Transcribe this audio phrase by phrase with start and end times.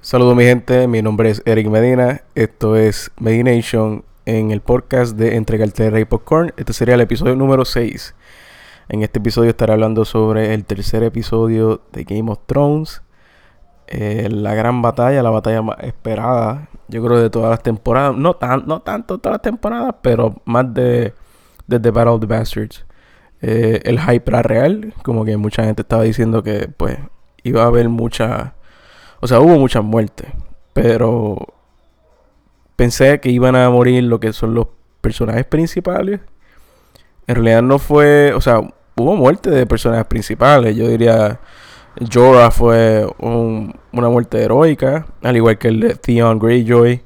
[0.00, 5.34] Saludos mi gente, mi nombre es Eric Medina, esto es Medination en el podcast de
[5.34, 6.52] Entre Cartera y Popcorn.
[6.56, 8.14] Este sería el episodio número 6.
[8.90, 13.02] En este episodio estaré hablando sobre el tercer episodio de Game of Thrones,
[13.88, 18.34] eh, la gran batalla, la batalla más esperada, yo creo de todas las temporadas, no,
[18.34, 21.12] tan, no tanto todas las temporadas, pero más de,
[21.66, 22.86] de The Battle of the Bastards.
[23.42, 26.98] Eh, el hype era real, como que mucha gente estaba diciendo que pues
[27.42, 28.54] iba a haber mucha
[29.20, 30.28] o sea, hubo muchas muertes,
[30.72, 31.36] pero
[32.76, 34.68] pensé que iban a morir lo que son los
[35.00, 36.20] personajes principales.
[37.26, 38.60] En realidad no fue, o sea,
[38.96, 40.76] hubo muerte de personajes principales.
[40.76, 41.40] Yo diría,
[42.12, 47.02] Jorah fue una muerte heroica, al igual que el de Theon Greyjoy,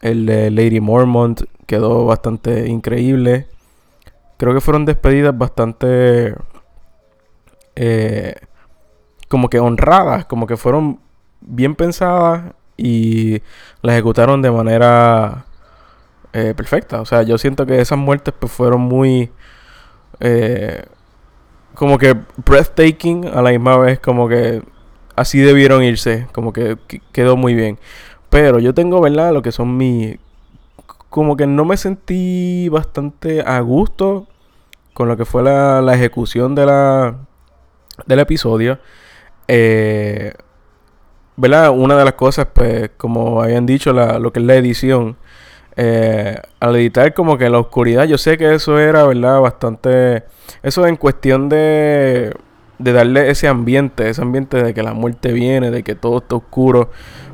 [0.00, 3.46] el de Lady Mormont quedó bastante increíble.
[4.38, 6.34] Creo que fueron despedidas bastante
[7.76, 8.34] eh,
[9.28, 11.00] como que honradas, como que fueron
[11.46, 13.42] bien pensadas y
[13.82, 15.44] la ejecutaron de manera
[16.32, 17.00] eh, perfecta.
[17.00, 19.30] O sea, yo siento que esas muertes pues fueron muy...
[20.20, 20.84] Eh,
[21.74, 24.62] como que breathtaking a la misma vez, como que
[25.16, 26.76] así debieron irse, como que
[27.12, 27.78] quedó muy bien.
[28.30, 29.32] Pero yo tengo, ¿verdad?
[29.32, 30.18] Lo que son mis...
[31.08, 34.28] Como que no me sentí bastante a gusto
[34.94, 37.16] con lo que fue la, la ejecución de la,
[38.06, 38.78] del episodio.
[39.48, 40.32] Eh,
[41.36, 41.70] ¿verdad?
[41.70, 45.16] Una de las cosas, pues, como habían dicho, la, lo que es la edición.
[45.76, 49.40] Eh, al editar como que la oscuridad, yo sé que eso era, ¿verdad?
[49.40, 50.24] Bastante...
[50.62, 52.34] Eso en cuestión de,
[52.78, 56.36] de darle ese ambiente, ese ambiente de que la muerte viene, de que todo está
[56.36, 56.90] oscuro.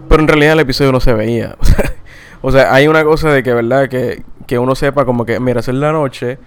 [0.09, 1.57] Pero en realidad el episodio no se veía.
[2.43, 3.89] o sea, hay una cosa de que, ¿verdad?
[3.89, 6.39] Que, que uno sepa como que, mira, es la noche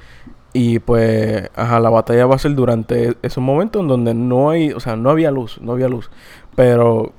[0.53, 4.71] y pues, ajá, la batalla va a ser durante esos momentos en donde no hay,
[4.71, 6.09] o sea, no había luz, no había luz.
[6.55, 7.13] Pero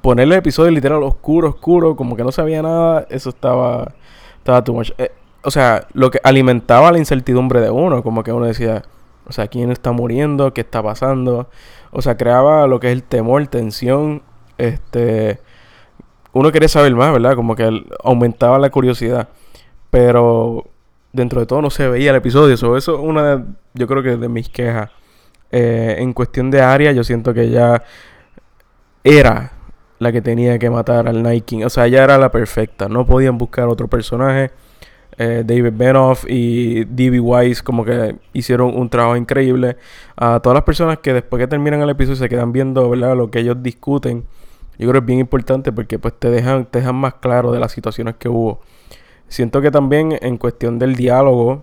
[0.00, 3.92] ponerle el episodio literal oscuro, oscuro, como que no sabía nada, eso estaba,
[4.38, 4.90] estaba too much.
[4.98, 5.10] Eh,
[5.42, 8.82] o sea, lo que alimentaba la incertidumbre de uno, como que uno decía,
[9.26, 11.48] o sea, quién está muriendo, qué está pasando.
[11.90, 14.22] O sea, creaba lo que es el temor, tensión,
[14.58, 15.40] este...
[16.32, 17.36] Uno quería saber más, ¿verdad?
[17.36, 19.28] Como que aumentaba la curiosidad.
[19.90, 20.66] Pero
[21.12, 22.54] dentro de todo no se veía el episodio.
[22.54, 23.44] eso es una de,
[23.74, 24.90] yo creo que de mis quejas.
[25.52, 27.84] Eh, en cuestión de área, yo siento que ya
[29.04, 29.52] era
[29.98, 31.64] la que tenía que matar al Night King.
[31.64, 32.88] O sea, ya era la perfecta.
[32.88, 34.50] No podían buscar otro personaje.
[35.16, 37.20] Eh, David Benoff y D.B.
[37.20, 39.76] Wise como que hicieron un trabajo increíble.
[40.16, 43.16] A todas las personas que después que terminan el episodio se quedan viendo ¿verdad?
[43.16, 44.24] lo que ellos discuten.
[44.78, 47.60] Yo creo que es bien importante porque pues te dejan, te dejan más claro de
[47.60, 48.60] las situaciones que hubo.
[49.28, 51.62] Siento que también en cuestión del diálogo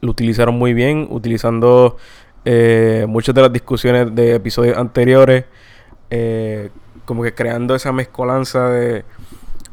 [0.00, 1.96] lo utilizaron muy bien, utilizando
[2.44, 5.44] eh, muchas de las discusiones de episodios anteriores.
[6.14, 6.68] Eh,
[7.06, 9.06] como que creando esa mezcolanza de,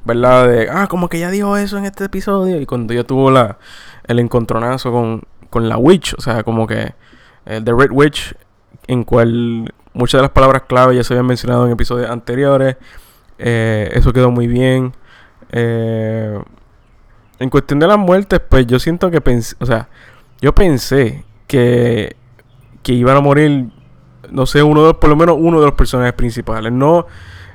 [0.05, 0.47] ¿verdad?
[0.47, 2.61] De, ah, como que ya dijo eso en este episodio.
[2.61, 3.57] Y cuando yo tuvo la,
[4.07, 6.93] el encontronazo con, con la Witch, o sea, como que
[7.45, 8.35] el The Red Witch,
[8.87, 12.77] en cual muchas de las palabras clave ya se habían mencionado en episodios anteriores.
[13.37, 14.93] Eh, eso quedó muy bien.
[15.51, 16.39] Eh,
[17.39, 19.89] en cuestión de las muertes, pues yo siento que pensé, o sea,
[20.39, 22.15] yo pensé que,
[22.81, 23.71] que iban a morir
[24.31, 26.71] no sé, uno de por lo menos uno de los personajes principales.
[26.71, 27.05] No,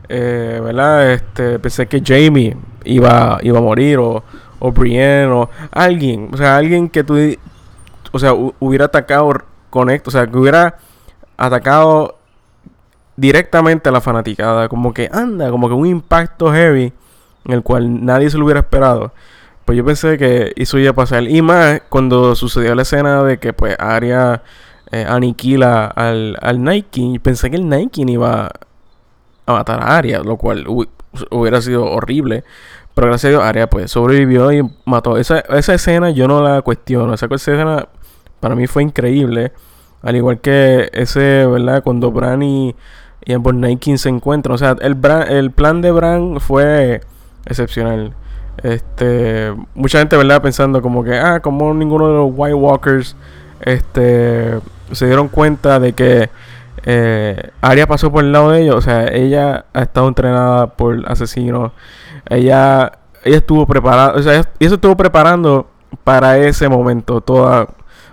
[0.09, 1.13] eh, ¿verdad?
[1.13, 4.23] Este, pensé que Jamie iba, iba a morir o,
[4.59, 7.17] o Brienne o alguien, o sea, alguien que tú,
[8.13, 9.33] o sea, hubiera atacado
[9.71, 10.79] conecto, o sea, que hubiera
[11.37, 12.17] atacado
[13.17, 16.93] directamente a la fanaticada, como que anda, como que un impacto heavy
[17.45, 19.13] en el cual nadie se lo hubiera esperado.
[19.65, 21.23] Pues yo pensé que eso iba a pasar.
[21.25, 24.43] Y más cuando sucedió la escena de que pues Arya
[24.91, 26.85] eh, aniquila al, al.
[27.23, 28.51] Pensé que el Nike iba
[29.47, 30.67] a matar a Arya, lo cual
[31.31, 32.45] hubiera sido horrible.
[32.95, 35.17] Pero gracias a Dios, Arya pues sobrevivió y mató.
[35.19, 37.13] Esa, esa escena yo no la cuestiono.
[37.15, 37.89] Esa escena
[38.41, 39.53] para mí fue increíble.
[40.03, 41.83] Al igual que ese, ¿verdad?
[41.83, 42.77] Cuando Bran y,
[43.25, 44.55] y Nike se encuentran.
[44.55, 47.01] O sea, el, el plan de Bran fue
[47.47, 48.15] excepcional.
[48.63, 50.41] Este, mucha gente, ¿verdad?
[50.41, 53.17] Pensando como que, ah, como ninguno de los White Walkers,
[53.63, 54.61] este,
[54.93, 56.31] se dieron cuenta de que
[56.87, 58.77] eh, Arya pasó por el lado de ellos.
[58.77, 61.73] O sea, ella ha estado entrenada por asesinos.
[62.29, 62.93] Ella,
[63.25, 64.15] ella estuvo preparada.
[64.15, 65.69] O sea, ella, estuvo preparando
[66.05, 67.21] para ese momento.
[67.21, 67.69] Toda,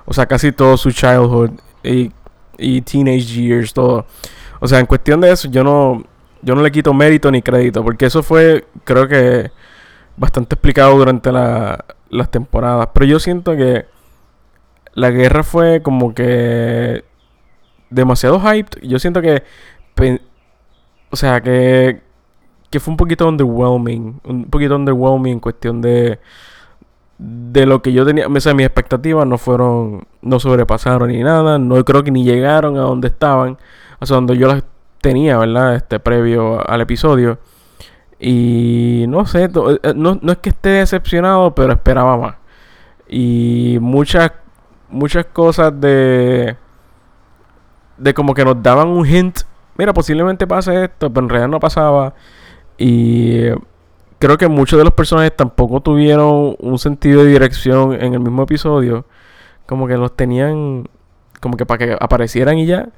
[0.06, 1.52] o sea, casi todo su childhood
[1.84, 2.12] y,
[2.58, 4.06] y teenage years, todo.
[4.60, 6.04] O sea, en cuestión de eso, yo no,
[6.42, 7.84] yo no le quito mérito ni crédito.
[7.84, 9.52] Porque eso fue, creo que,
[10.18, 12.90] bastante explicado durante la, las temporadas.
[12.94, 13.86] Pero yo siento que
[14.94, 17.04] la guerra fue como que
[17.90, 18.82] demasiado hyped.
[18.84, 19.44] Yo siento que,
[21.10, 22.02] o sea, que
[22.72, 24.22] que fue un poquito underwhelming.
[24.24, 26.20] Un poquito underwhelming en cuestión de.
[27.20, 28.28] De lo que yo tenía.
[28.28, 30.08] O sea, mis expectativas no fueron.
[30.22, 31.60] No sobrepasaron ni nada.
[31.60, 33.58] No creo que ni llegaron a donde estaban.
[34.00, 34.64] O sea, donde yo las
[35.02, 35.76] tenía, ¿verdad?
[35.76, 37.40] Este previo al episodio.
[38.20, 42.36] Y no sé, eh, no, no es que esté decepcionado, pero esperaba más.
[43.10, 44.32] Y muchas,
[44.92, 46.56] muchas cosas de.
[47.98, 49.40] De como que nos daban un hint.
[49.78, 52.14] Mira, posiblemente pase esto, pero en realidad no pasaba.
[52.78, 53.50] Y
[54.20, 58.44] creo que muchos de los personajes tampoco tuvieron un sentido de dirección en el mismo
[58.44, 59.06] episodio.
[59.66, 60.86] Como que los tenían
[61.42, 62.90] como que para que aparecieran y ya.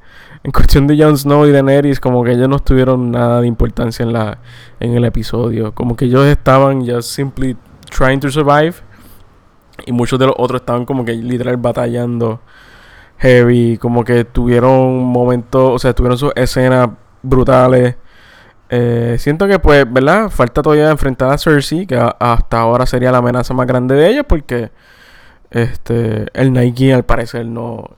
[0.43, 4.03] En cuestión de Jon Snow y Daenerys, como que ellos no tuvieron nada de importancia
[4.03, 4.39] en la
[4.81, 5.73] en el episodio.
[5.73, 7.55] Como que ellos estaban just simply
[7.89, 8.75] trying to survive.
[9.85, 12.41] Y muchos de los otros estaban como que literal batallando
[13.17, 13.77] heavy.
[13.77, 16.89] Como que tuvieron momentos, o sea, tuvieron sus escenas
[17.21, 17.95] brutales.
[18.69, 20.29] Eh, siento que pues, ¿verdad?
[20.29, 24.25] Falta todavía enfrentar a Cersei, que hasta ahora sería la amenaza más grande de ellos,
[24.27, 24.71] porque
[25.51, 27.91] este el Nike al parecer no.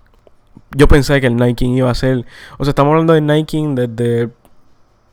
[0.75, 2.25] Yo pensé que el Nike iba a ser.
[2.57, 4.29] O sea, estamos hablando de Nike desde.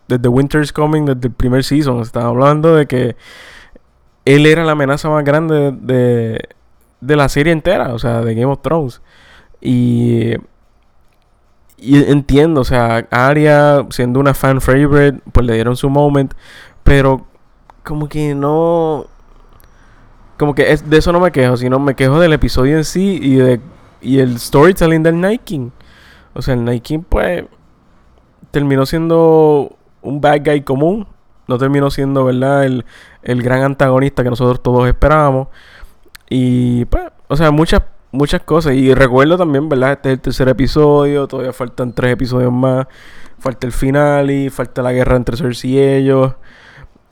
[0.09, 2.01] Desde Winter's Coming, desde el primer season.
[2.03, 3.17] Estamos hablando de que
[4.25, 6.49] él era la amenaza más grande de,
[7.01, 9.03] de la serie entera, o sea, de Game of Thrones.
[9.61, 10.35] Y
[11.83, 16.33] y entiendo, o sea, Arya siendo una fan favorite, pues le dieron su moment,
[16.85, 17.27] pero
[17.83, 19.07] como que no
[20.39, 23.35] como que de eso no me quejo, sino me quejo del episodio en sí y
[23.35, 23.61] de
[24.01, 25.71] y el storytelling del Night King.
[26.35, 27.45] O sea, el Night King pues
[28.53, 31.09] terminó siendo un bad guy común,
[31.53, 32.65] no terminó siendo, ¿verdad?
[32.65, 32.85] El,
[33.23, 35.49] el gran antagonista que nosotros todos esperábamos.
[36.29, 37.83] Y pues, o sea, muchas
[38.13, 38.75] muchas cosas.
[38.75, 39.93] Y recuerdo también, ¿verdad?
[39.93, 42.87] Este es el tercer episodio, todavía faltan tres episodios más.
[43.39, 46.35] Falta el final y falta la guerra entre Cersei y ellos.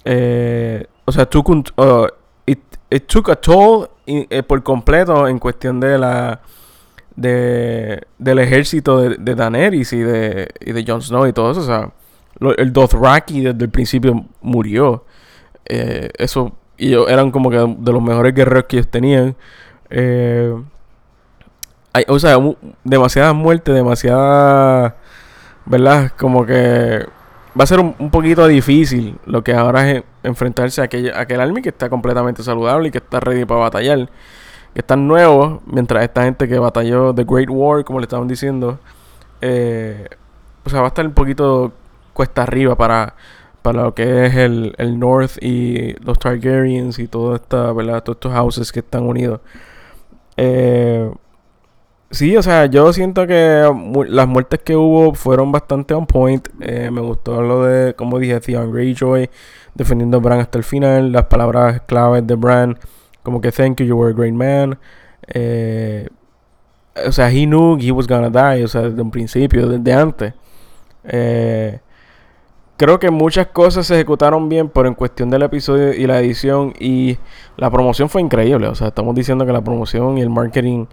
[0.05, 2.07] Eh, o sea, took un, uh,
[2.47, 2.61] it,
[3.07, 6.41] took a toll eh, por completo en cuestión de la
[7.17, 11.61] de, del ejército de, de Daenerys y de, y de Jon Snow y todo eso.
[11.61, 11.91] O sea,
[12.57, 15.05] el Dothraki desde el principio murió.
[15.67, 19.37] Eh, eso, y ellos eran como que de los mejores guerreros que ellos tenían.
[19.91, 20.55] Eh,
[21.93, 22.37] hay, o sea,
[22.85, 24.97] demasiadas muertes, demasiada,
[25.67, 26.13] ¿verdad?
[26.17, 27.07] Como que
[27.59, 31.41] va a ser un, poquito difícil lo que ahora es enfrentarse a aquel, a aquel
[31.41, 34.09] army que está completamente saludable y que está ready para batallar.
[34.73, 38.79] Que están nuevos, mientras esta gente que batalló The Great War, como le estaban diciendo,
[39.41, 40.09] eh,
[40.65, 41.73] o sea, va a estar un poquito
[42.13, 43.15] cuesta arriba para,
[43.63, 48.03] para lo que es el, el North y los Targaryens y todo esta, ¿verdad?
[48.03, 49.41] todos estos houses que están unidos.
[50.37, 51.11] Eh,
[52.13, 53.63] Sí, o sea, yo siento que
[54.09, 56.49] las muertes que hubo fueron bastante on point.
[56.61, 59.31] Eh, me gustó lo de, como dije, Theon Greyjoy
[59.75, 61.13] defendiendo a Bran hasta el final.
[61.13, 62.79] Las palabras claves de Bran,
[63.23, 64.77] como que thank you, you were a great man.
[65.29, 66.09] Eh,
[67.07, 70.35] o sea, he knew he was gonna die, o sea, desde un principio, desde antes.
[71.05, 71.79] Eh,
[72.81, 76.73] creo que muchas cosas se ejecutaron bien, pero en cuestión del episodio y la edición
[76.81, 77.19] y
[77.59, 78.69] la promoción fue increíble.
[78.69, 80.87] O sea, estamos diciendo que la promoción y el marketing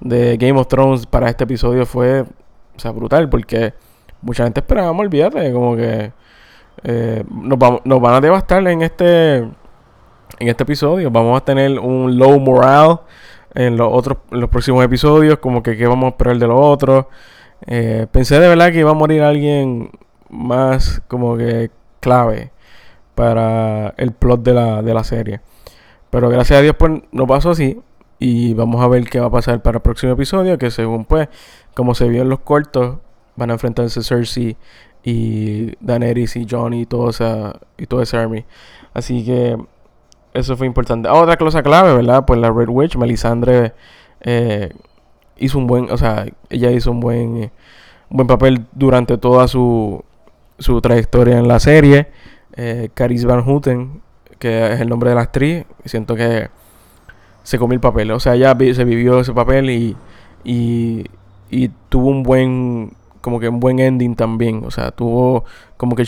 [0.00, 3.72] de Game of Thrones para este episodio fue, o sea, brutal, porque
[4.20, 6.10] mucha gente esperábamos, olvídate, como que
[6.82, 9.52] eh, nos, vamos, nos van a devastar en este en
[10.40, 11.08] este episodio.
[11.08, 12.96] Vamos a tener un low morale
[13.54, 16.58] en los otros en los próximos episodios, como que qué vamos a esperar de los
[16.60, 17.06] otros.
[17.64, 19.92] Eh, pensé de verdad que iba a morir alguien
[20.30, 21.70] más como que
[22.00, 22.52] clave
[23.14, 25.40] para el plot de la, de la serie.
[26.10, 27.80] Pero gracias a Dios pues no pasó así.
[28.20, 30.58] Y vamos a ver qué va a pasar para el próximo episodio.
[30.58, 31.28] Que según pues,
[31.74, 32.98] como se vio en los cortos,
[33.36, 34.56] van a enfrentarse Cersei
[35.04, 37.10] y Daenerys y Johnny y todo,
[37.76, 38.44] y todo ese army.
[38.92, 39.56] Así que
[40.34, 41.08] eso fue importante.
[41.08, 42.24] Ah, otra cosa clave, ¿verdad?
[42.26, 43.72] Pues la Red Witch, Melisandre,
[44.20, 44.72] eh,
[45.36, 47.50] hizo un buen, o sea, ella hizo un buen,
[48.10, 50.04] buen papel durante toda su,
[50.58, 52.08] su trayectoria en la serie.
[52.56, 54.02] Eh, Caris Van Houten,
[54.38, 56.48] que es el nombre de la actriz, siento que
[57.42, 58.10] se comió el papel.
[58.10, 59.96] O sea, ella se vivió ese papel y,
[60.44, 64.62] y, tuvo un buen, como que un buen ending también.
[64.64, 65.44] O sea, tuvo
[65.76, 66.04] como que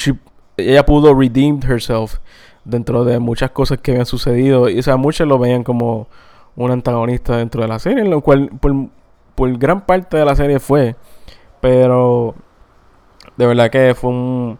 [0.57, 2.17] ella pudo redeem herself
[2.65, 4.69] dentro de muchas cosas que habían sucedido.
[4.69, 6.09] Y, o sea, muchos lo veían como
[6.57, 8.75] un antagonista dentro de la serie, lo cual por,
[9.35, 10.97] por gran parte de la serie fue.
[11.61, 12.35] Pero
[13.41, 14.59] de verdad que fue un...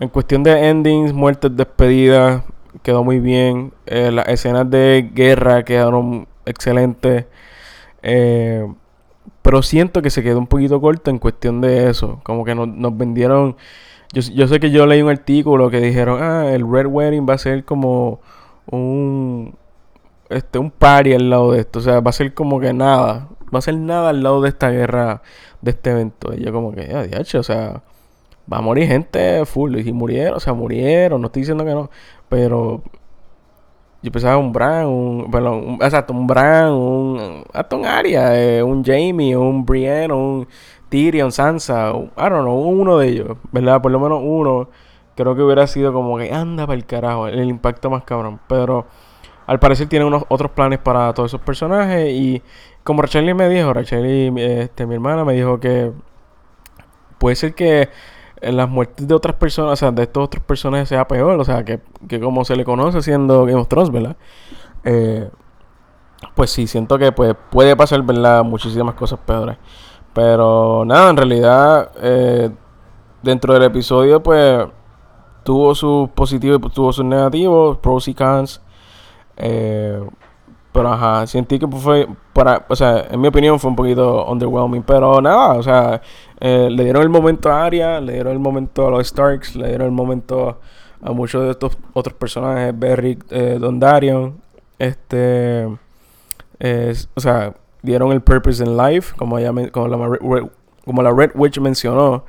[0.00, 2.42] En cuestión de endings, muertes, despedidas,
[2.82, 3.72] quedó muy bien.
[3.86, 7.26] Eh, las escenas de guerra quedaron excelentes.
[8.02, 8.66] Eh,
[9.42, 12.20] pero siento que se quedó un poquito corto en cuestión de eso.
[12.24, 13.56] Como que nos, vendieron
[14.12, 17.34] Yo, yo sé que yo leí un artículo que dijeron, ah, el Red Wedding va
[17.34, 18.20] a ser como
[18.66, 19.54] un
[20.30, 23.28] este un party al lado de esto, o sea, va a ser como que nada,
[23.54, 25.22] va a ser nada al lado de esta guerra,
[25.62, 26.34] de este evento.
[26.34, 27.82] Y yo como que, ya, o sea,
[28.52, 29.76] va a morir gente full.
[29.78, 31.90] Y murieron, o sea, murieron, no estoy diciendo que no.
[32.28, 32.82] Pero
[34.02, 38.62] yo pensaba un Bran, un, perdón, un, exacto, un Bran, un, hasta un Arya, eh,
[38.62, 40.46] un Jamie, un Brienne, un
[40.88, 43.82] Tyrion, Sansa, un, I don't know, uno de ellos, ¿verdad?
[43.82, 44.68] Por lo menos uno,
[45.16, 48.40] creo que hubiera sido como que anda para el carajo, el impacto más cabrón.
[48.48, 48.86] Pero
[49.46, 52.42] al parecer tiene unos otros planes para todos esos personajes y
[52.84, 55.90] como Rachel me dijo, Rachel, este, mi hermana me dijo que
[57.18, 57.88] puede ser que
[58.42, 61.64] las muertes de otras personas, o sea, de estos otros personajes sea peor, o sea,
[61.64, 61.80] que,
[62.20, 64.16] como se le conoce siendo Game of Thrones, ¿verdad?
[64.84, 65.30] Eh,
[66.34, 68.44] pues sí, siento que pues, puede pasar, ¿verdad?
[68.44, 69.56] Muchísimas cosas peores.
[70.12, 72.50] Pero nada, en realidad, eh,
[73.22, 74.66] dentro del episodio, pues,
[75.44, 78.60] tuvo sus positivos y tuvo sus negativos, pros y cons.
[79.36, 80.02] Eh,
[80.72, 84.82] pero ajá, sentí que fue, para, o sea, en mi opinión fue un poquito underwhelming.
[84.82, 86.02] Pero nada, o sea,
[86.38, 89.68] eh, le dieron el momento a Arya, le dieron el momento a los Starks, le
[89.68, 90.60] dieron el momento
[91.02, 94.40] a muchos de estos otros personajes, Beric, eh, Darion
[94.78, 100.50] este, o sea, dieron el purpose in life, como, ella, como, la,
[100.84, 102.24] como la Red Witch mencionó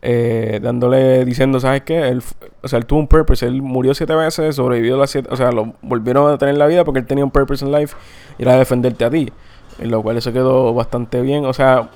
[0.00, 2.08] eh, dándole, diciendo, ¿sabes qué?
[2.08, 2.22] Él,
[2.62, 5.50] o sea, él tuvo un purpose, él murió siete veces, sobrevivió las siete, o sea,
[5.50, 7.96] lo volvieron a tener en la vida porque él tenía un purpose en life
[8.38, 9.32] y era defenderte a ti,
[9.78, 11.90] en lo cual eso quedó bastante bien, o sea,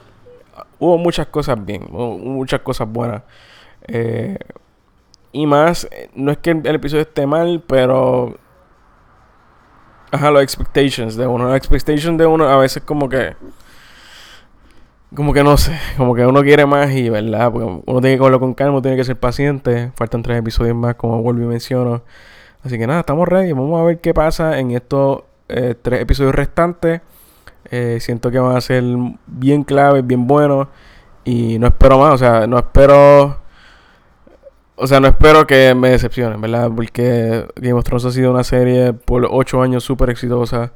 [0.79, 3.23] hubo muchas cosas bien, hubo muchas cosas buenas.
[3.89, 4.39] Eh,
[5.33, 8.37] y más, no es que el episodio esté mal, pero...
[10.11, 11.47] Ajá, los expectations de uno.
[11.47, 13.35] Los expectations de uno a veces como que
[15.15, 17.53] como que no sé, como que uno quiere más y, ¿verdad?
[17.53, 19.93] Porque uno tiene que cogerlo con calma, tiene que ser paciente.
[19.95, 22.03] Faltan tres episodios más, como vuelvo y menciono.
[22.63, 23.53] Así que nada, estamos ready.
[23.53, 27.03] Vamos a ver qué pasa en estos eh, tres episodios restantes.
[27.73, 28.85] Eh, siento que van a ser
[29.27, 30.69] bien claves, bien buenos.
[31.25, 33.39] Y no espero más, o sea, no espero.
[34.77, 36.71] O sea, no espero que me decepcionen, ¿verdad?
[36.75, 40.73] Porque Game of Thrones ha sido una serie por ocho años súper exitosa.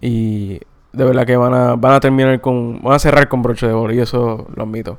[0.00, 0.60] Y
[0.92, 2.82] de verdad que van a, van a terminar con.
[2.82, 4.98] Van a cerrar con broche de oro y eso lo admito.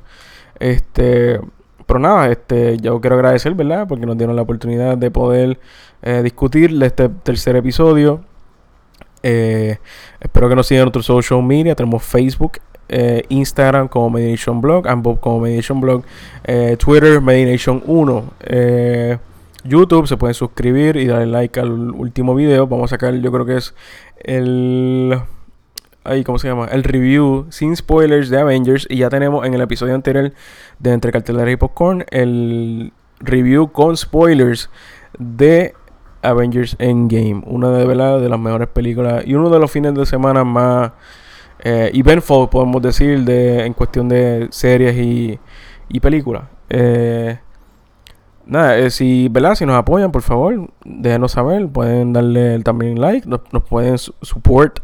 [0.58, 1.40] Este.
[1.86, 3.86] Pero nada, este, yo quiero agradecer, ¿verdad?
[3.86, 5.60] Porque nos dieron la oportunidad de poder
[6.02, 8.24] eh, discutir este tercer episodio.
[9.24, 9.78] Eh,
[10.20, 11.74] espero que nos sigan en otros social media.
[11.74, 16.04] Tenemos Facebook, eh, Instagram como Meditation Blog, Ambob como Meditation Blog,
[16.78, 18.24] Twitter Meditation 1.
[19.64, 22.66] YouTube se pueden suscribir y darle like al último video.
[22.66, 23.74] Vamos a sacar, yo creo que es
[24.18, 25.18] el
[26.04, 26.66] ahí, ¿cómo se llama?
[26.66, 28.86] El review sin spoilers de Avengers.
[28.90, 30.32] Y ya tenemos en el episodio anterior
[30.78, 34.70] de Entre Cartelera y Popcorn el review con spoilers
[35.18, 35.74] de
[36.24, 37.42] Avengers Endgame.
[37.46, 38.20] Una de, ¿verdad?
[38.20, 40.92] de las mejores películas y uno de los fines de semana más
[41.60, 45.38] eh, eventful, podemos decir, de, en cuestión de series y,
[45.88, 46.44] y películas.
[46.68, 47.38] Eh,
[48.46, 49.54] nada, eh, si, ¿verdad?
[49.54, 51.68] si nos apoyan, por favor, déjenos saber.
[51.68, 54.80] Pueden darle también like, nos, pueden support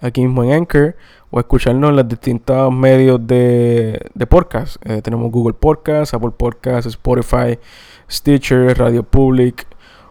[0.00, 0.96] aquí mismo en Anchor
[1.30, 4.76] o escucharnos en los distintos medios de, de podcast.
[4.84, 7.58] Eh, tenemos Google Podcast, Apple Podcast, Spotify,
[8.10, 9.66] Stitcher, Radio Public,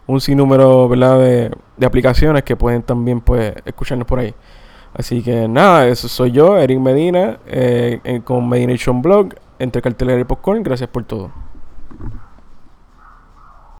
[0.07, 1.19] un sinnúmero ¿verdad?
[1.19, 4.33] De, de aplicaciones que pueden también pues, escucharnos por ahí.
[4.93, 10.23] Así que nada, eso soy yo, Eric Medina, eh, con Medination Blog, entre cartelera y
[10.23, 10.63] popcorn.
[10.63, 11.31] Gracias por todo.